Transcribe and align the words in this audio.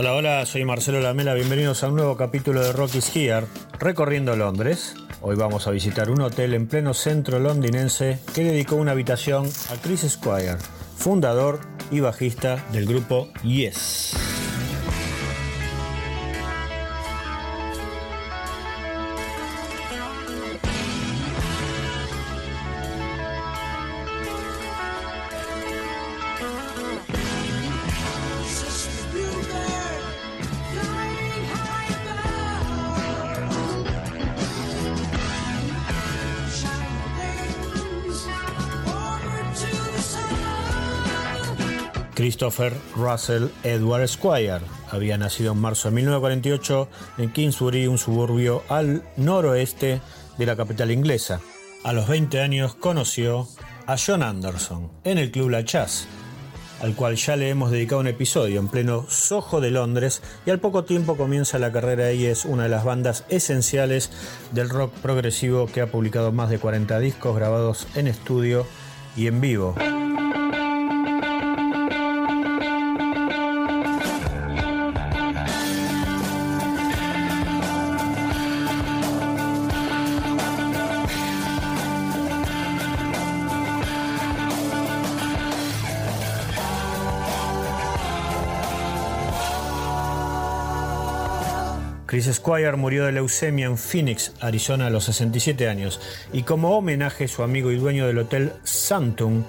Hola, 0.00 0.14
hola, 0.14 0.46
soy 0.46 0.64
Marcelo 0.64 0.98
Lamela, 0.98 1.34
bienvenidos 1.34 1.84
a 1.84 1.88
un 1.88 1.96
nuevo 1.96 2.16
capítulo 2.16 2.64
de 2.64 2.72
Rocky's 2.72 3.14
Here, 3.14 3.44
recorriendo 3.78 4.34
Londres. 4.34 4.94
Hoy 5.20 5.36
vamos 5.36 5.66
a 5.66 5.72
visitar 5.72 6.08
un 6.10 6.22
hotel 6.22 6.54
en 6.54 6.68
pleno 6.68 6.94
centro 6.94 7.38
londinense 7.38 8.18
que 8.34 8.42
dedicó 8.42 8.76
una 8.76 8.92
habitación 8.92 9.46
a 9.68 9.76
Chris 9.76 10.06
Squire, 10.08 10.56
fundador 10.96 11.60
y 11.90 12.00
bajista 12.00 12.64
del 12.72 12.86
grupo 12.86 13.28
Yes. 13.42 14.29
Christopher 42.20 42.74
Russell 42.96 43.46
Edward 43.64 44.06
Squire. 44.06 44.60
Había 44.90 45.16
nacido 45.16 45.52
en 45.52 45.58
marzo 45.58 45.88
de 45.88 45.94
1948 45.94 46.88
en 47.16 47.32
Kingsbury, 47.32 47.86
un 47.86 47.96
suburbio 47.96 48.62
al 48.68 49.02
noroeste 49.16 50.02
de 50.36 50.44
la 50.44 50.54
capital 50.54 50.90
inglesa. 50.90 51.40
A 51.82 51.94
los 51.94 52.08
20 52.08 52.42
años 52.42 52.74
conoció 52.74 53.48
a 53.86 53.96
John 53.96 54.22
Anderson 54.22 54.90
en 55.02 55.16
el 55.16 55.30
Club 55.30 55.48
La 55.48 55.64
Chas, 55.64 56.06
al 56.82 56.94
cual 56.94 57.16
ya 57.16 57.36
le 57.36 57.48
hemos 57.48 57.70
dedicado 57.70 58.02
un 58.02 58.08
episodio 58.08 58.60
en 58.60 58.68
pleno 58.68 59.06
Soho 59.08 59.62
de 59.62 59.70
Londres 59.70 60.20
y 60.44 60.50
al 60.50 60.60
poco 60.60 60.84
tiempo 60.84 61.16
comienza 61.16 61.58
la 61.58 61.72
carrera 61.72 62.12
y 62.12 62.26
es 62.26 62.44
una 62.44 62.64
de 62.64 62.68
las 62.68 62.84
bandas 62.84 63.24
esenciales 63.30 64.10
del 64.52 64.68
rock 64.68 64.92
progresivo 65.00 65.68
que 65.68 65.80
ha 65.80 65.90
publicado 65.90 66.32
más 66.32 66.50
de 66.50 66.58
40 66.58 66.98
discos 66.98 67.34
grabados 67.34 67.86
en 67.94 68.08
estudio 68.08 68.66
y 69.16 69.26
en 69.26 69.40
vivo. 69.40 69.74
Chris 92.10 92.28
Squire 92.32 92.74
murió 92.74 93.04
de 93.04 93.12
leucemia 93.12 93.66
en 93.66 93.78
Phoenix, 93.78 94.32
Arizona, 94.40 94.88
a 94.88 94.90
los 94.90 95.04
67 95.04 95.68
años, 95.68 96.00
y 96.32 96.42
como 96.42 96.76
homenaje 96.76 97.28
su 97.28 97.44
amigo 97.44 97.70
y 97.70 97.76
dueño 97.76 98.04
del 98.04 98.18
hotel 98.18 98.52
Santum, 98.64 99.44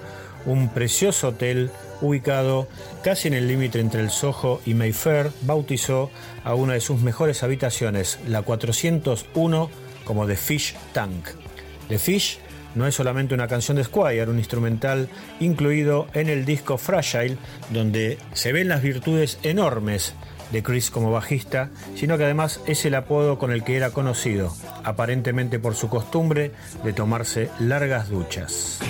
un 0.46 0.68
precioso 0.68 1.30
hotel 1.30 1.72
ubicado 2.00 2.68
casi 3.02 3.26
en 3.26 3.34
el 3.34 3.48
límite 3.48 3.80
entre 3.80 4.00
el 4.00 4.10
Soho 4.10 4.60
y 4.64 4.74
Mayfair, 4.74 5.32
bautizó 5.40 6.12
a 6.44 6.54
una 6.54 6.74
de 6.74 6.80
sus 6.80 7.00
mejores 7.00 7.42
habitaciones, 7.42 8.20
la 8.28 8.42
401, 8.42 9.68
como 10.04 10.28
The 10.28 10.36
Fish 10.36 10.76
Tank. 10.92 11.30
The 11.88 11.98
Fish 11.98 12.38
no 12.76 12.86
es 12.86 12.94
solamente 12.94 13.34
una 13.34 13.48
canción 13.48 13.76
de 13.76 13.82
Squire, 13.82 14.30
un 14.30 14.38
instrumental 14.38 15.08
incluido 15.40 16.06
en 16.14 16.28
el 16.28 16.44
disco 16.44 16.78
Fragile, 16.78 17.38
donde 17.70 18.18
se 18.34 18.52
ven 18.52 18.68
las 18.68 18.82
virtudes 18.82 19.40
enormes 19.42 20.14
de 20.52 20.62
Chris 20.62 20.90
como 20.90 21.10
bajista, 21.10 21.70
sino 21.96 22.18
que 22.18 22.24
además 22.24 22.60
es 22.66 22.84
el 22.84 22.94
apodo 22.94 23.38
con 23.38 23.50
el 23.50 23.64
que 23.64 23.76
era 23.76 23.90
conocido, 23.90 24.54
aparentemente 24.84 25.58
por 25.58 25.74
su 25.74 25.88
costumbre 25.88 26.52
de 26.84 26.92
tomarse 26.92 27.50
largas 27.58 28.10
duchas. 28.10 28.80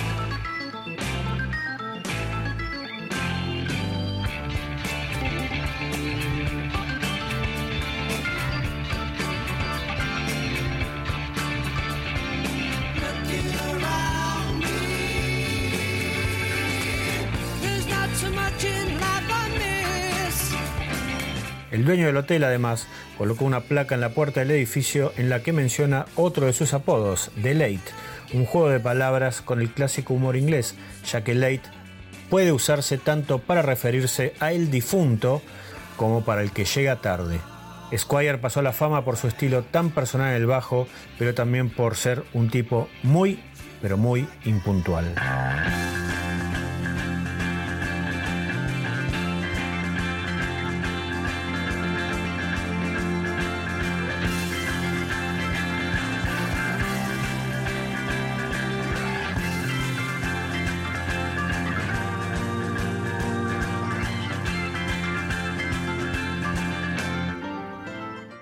El 21.73 21.85
dueño 21.85 22.05
del 22.05 22.17
hotel, 22.17 22.43
además, 22.43 22.87
colocó 23.17 23.45
una 23.45 23.61
placa 23.61 23.95
en 23.95 24.01
la 24.01 24.09
puerta 24.09 24.41
del 24.41 24.51
edificio 24.51 25.11
en 25.17 25.27
la 25.27 25.41
que 25.41 25.53
menciona 25.53 26.05
otro 26.15 26.45
de 26.45 26.53
sus 26.53 26.75
apodos, 26.75 27.31
The 27.41 27.55
Late, 27.55 27.81
un 28.33 28.45
juego 28.45 28.69
de 28.69 28.79
palabras 28.79 29.41
con 29.41 29.59
el 29.59 29.71
clásico 29.71 30.13
humor 30.13 30.37
inglés, 30.37 30.75
ya 31.11 31.23
que 31.23 31.33
late 31.33 31.63
puede 32.29 32.51
usarse 32.51 32.99
tanto 32.99 33.39
para 33.39 33.63
referirse 33.63 34.35
a 34.39 34.51
el 34.51 34.69
difunto 34.69 35.41
como 35.97 36.23
para 36.23 36.43
el 36.43 36.51
que 36.51 36.65
llega 36.65 37.01
tarde. 37.01 37.39
Squire 37.97 38.37
pasó 38.37 38.59
a 38.59 38.63
la 38.63 38.71
fama 38.71 39.03
por 39.03 39.17
su 39.17 39.27
estilo 39.27 39.63
tan 39.63 39.89
personal 39.89 40.29
en 40.29 40.35
el 40.35 40.45
bajo, 40.45 40.87
pero 41.17 41.33
también 41.33 41.71
por 41.71 41.95
ser 41.95 42.23
un 42.33 42.51
tipo 42.51 42.87
muy, 43.01 43.43
pero 43.81 43.97
muy 43.97 44.27
impuntual. 44.45 45.15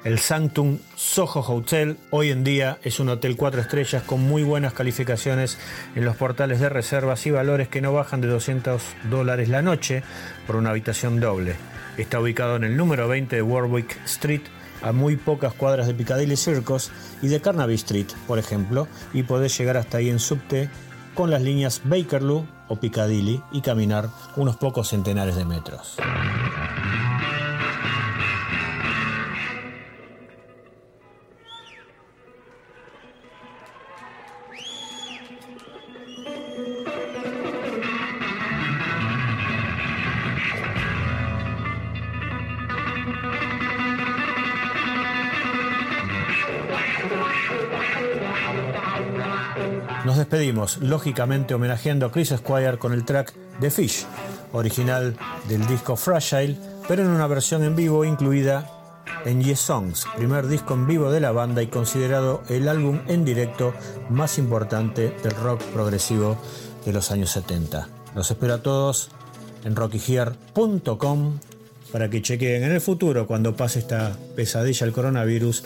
El 0.04 0.18
Sanctum 0.18 0.80
Soho 0.96 1.42
Hotel 1.42 1.96
hoy 2.10 2.32
en 2.32 2.44
día 2.44 2.80
es 2.82 3.00
un 3.00 3.10
hotel 3.10 3.36
cuatro 3.36 3.62
estrellas 3.62 4.02
con 4.02 4.20
muy 4.20 4.42
buenas 4.42 4.74
calificaciones 4.74 5.60
en 5.96 6.06
los 6.06 6.16
portales 6.16 6.60
de 6.60 6.70
reservas 6.70 7.28
y 7.28 7.32
valores 7.32 7.68
que 7.68 7.82
no 7.82 7.94
bajan 7.94 8.20
de 8.20 8.28
200 8.28 8.82
dólares 9.12 9.48
la 9.48 9.62
noche 9.62 10.02
por 10.48 10.56
una 10.56 10.72
habitación 10.72 11.20
doble. 11.20 11.56
Está 11.98 12.20
ubicado 12.20 12.56
en 12.56 12.64
el 12.64 12.78
número 12.78 13.08
20 13.08 13.36
de 13.36 13.42
Warwick 13.44 13.96
Street, 14.06 14.42
a 14.82 14.92
muy 14.92 15.18
pocas 15.18 15.54
cuadras 15.54 15.86
de 15.86 15.94
Piccadilly 15.94 16.36
Circus 16.36 16.90
y 17.22 17.28
de 17.28 17.40
Carnaby 17.40 17.76
Street, 17.76 18.08
por 18.26 18.40
ejemplo, 18.40 18.88
y 19.14 19.22
podés 19.22 19.56
llegar 19.56 19.78
hasta 19.78 20.00
ahí 20.00 20.10
en 20.10 20.18
subte 20.18 20.72
con 21.14 21.30
las 21.30 21.44
líneas 21.44 21.82
Bakerloo 21.84 22.48
o 22.70 22.76
Piccadilly 22.80 23.44
y 23.52 23.62
caminar 23.62 24.10
unos 24.36 24.58
pocos 24.58 24.90
centenares 24.90 25.36
de 25.36 25.46
metros. 25.46 25.98
Nos 50.06 50.18
despedimos, 50.18 50.80
lógicamente 50.80 51.54
homenajeando 51.54 52.08
a 52.08 52.12
Chris 52.12 52.34
Squire 52.36 52.80
con 52.80 52.92
el 52.92 53.06
track 53.06 53.34
The 53.60 53.70
Fish, 53.70 54.06
original 54.52 55.16
del 55.48 55.68
disco 55.68 55.96
Fragile, 55.96 56.58
pero 56.88 57.04
en 57.04 57.10
una 57.10 57.28
versión 57.28 57.64
en 57.64 57.76
vivo 57.76 58.04
incluida 58.04 58.68
en 59.26 59.44
Yes 59.44 59.60
Songs, 59.60 60.08
primer 60.18 60.48
disco 60.48 60.74
en 60.74 60.88
vivo 60.88 61.12
de 61.12 61.20
la 61.20 61.32
banda 61.32 61.62
y 61.62 61.68
considerado 61.68 62.42
el 62.50 62.68
álbum 62.68 63.02
en 63.08 63.24
directo 63.24 63.76
más 64.10 64.40
importante 64.40 65.16
del 65.22 65.36
rock 65.36 65.62
progresivo 65.66 66.36
de 66.84 66.94
los 66.94 67.12
años 67.12 67.30
70. 67.30 67.88
Los 68.16 68.32
espero 68.32 68.56
a 68.56 68.64
todos 68.64 69.12
en 69.64 69.76
rockyhear.com 69.76 71.38
para 71.92 72.10
que 72.10 72.24
chequeen 72.24 72.64
en 72.64 72.72
el 72.72 72.82
futuro 72.82 73.28
cuando 73.28 73.56
pase 73.56 73.78
esta 73.78 74.18
pesadilla 74.36 74.88
el 74.88 74.94
coronavirus 74.94 75.64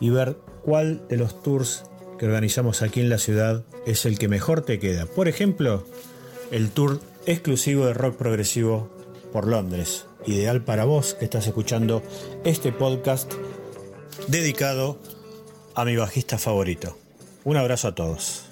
y 0.00 0.10
ver 0.10 0.36
cuál 0.64 1.08
de 1.08 1.16
los 1.16 1.42
tours 1.42 1.84
que 2.20 2.26
organizamos 2.26 2.82
aquí 2.82 3.00
en 3.00 3.08
la 3.08 3.16
ciudad 3.16 3.64
es 3.86 4.04
el 4.04 4.18
que 4.18 4.28
mejor 4.28 4.60
te 4.60 4.78
queda. 4.78 5.06
Por 5.06 5.26
ejemplo, 5.26 5.86
el 6.50 6.68
tour 6.68 7.00
exclusivo 7.24 7.86
de 7.86 7.94
rock 7.94 8.16
progresivo 8.16 8.90
por 9.32 9.46
Londres, 9.46 10.04
ideal 10.26 10.62
para 10.62 10.84
vos 10.84 11.14
que 11.14 11.24
estás 11.24 11.46
escuchando 11.46 12.02
este 12.44 12.72
podcast 12.72 13.32
dedicado 14.28 14.98
a 15.74 15.86
mi 15.86 15.96
bajista 15.96 16.36
favorito. 16.36 16.98
Un 17.44 17.56
abrazo 17.56 17.88
a 17.88 17.94
todos. 17.94 18.44